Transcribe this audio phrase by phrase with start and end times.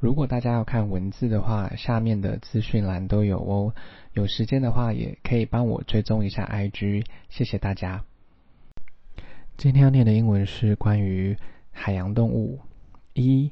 [0.00, 3.74] 如果大家要看文字的话，下面的资讯栏都有哦。
[4.12, 8.04] 有时间的话，也可以帮我追踪一下 IG，谢谢大家。
[9.56, 11.36] 今天要念的英文是关于
[11.72, 12.60] 海洋动物：
[13.12, 13.50] 一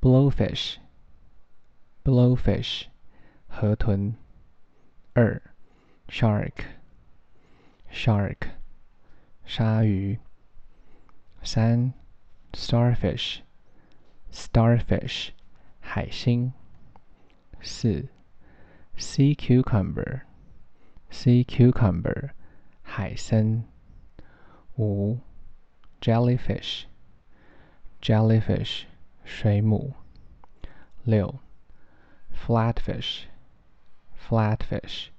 [0.00, 2.84] ，blowfish，blowfish，
[3.46, 4.14] 河豚；
[5.12, 5.42] 二
[6.08, 8.36] ，shark，shark，
[9.44, 10.16] 鲨鱼；
[11.42, 11.92] 三
[12.54, 15.28] ，starfish，starfish。
[15.93, 16.53] 海星，
[17.61, 18.09] 四，
[18.97, 22.31] sea cucumber，sea cucumber，
[22.81, 23.65] 海参，
[24.77, 25.19] 五，
[25.99, 28.85] jellyfish，jellyfish，
[29.23, 29.93] 水母，
[31.03, 31.39] 六，
[32.33, 35.11] flatfish，flatfish，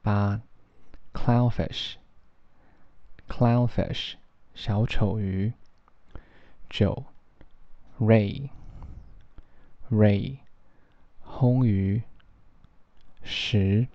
[0.00, 0.40] 八。
[1.17, 1.95] clownfish,
[3.27, 4.13] clownfish.
[4.53, 5.51] 小丑鱼。
[6.69, 7.05] 九
[7.99, 8.49] ，ray,
[9.89, 10.37] ray
[11.25, 12.03] 魟鱼。
[13.23, 13.87] 十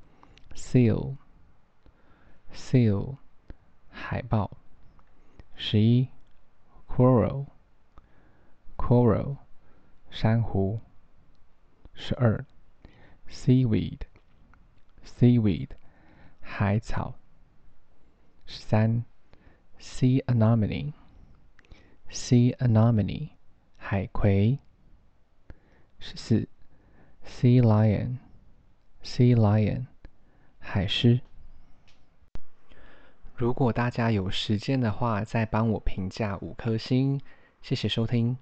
[0.54, 1.16] ，seal,
[2.52, 3.16] seal seal,
[3.88, 4.58] 海豹。
[5.54, 6.08] 十一
[6.88, 7.46] ，coral,
[8.76, 9.36] coral
[10.10, 10.80] 珊瑚。
[11.94, 12.44] 十二
[13.28, 14.00] ，seaweed。
[15.04, 15.70] Seaweed
[16.54, 17.14] 海草。
[18.46, 19.06] 三
[19.80, 20.94] ，sea anemone，sea
[22.58, 23.30] anemone，
[23.78, 24.58] 海葵。
[25.98, 26.46] 十四
[27.24, 29.86] ，sea lion，sea lion，
[30.58, 31.22] 海狮。
[33.34, 37.18] 如果大家有时间的话，再帮我评价五颗星，
[37.62, 38.36] 谢谢收听。